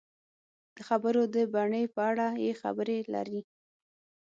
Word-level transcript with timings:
د 0.75 0.77
خبرو 0.87 1.21
د 1.35 1.37
بڼې 1.53 1.83
په 1.95 2.01
اړه 2.09 2.27
یې 2.43 2.51
خبرې 2.61 2.99
لري. 3.13 3.41